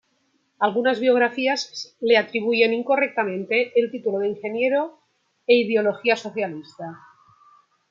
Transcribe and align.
Algunas 0.57 0.99
biografías 0.99 1.93
le 2.01 2.17
atribuyen 2.17 2.73
incorrectamente 2.73 3.71
el 3.79 3.91
título 3.91 4.17
de 4.17 4.29
ingeniero, 4.29 4.97
e 5.45 5.53
ideología 5.59 6.15
socialista. 6.15 6.97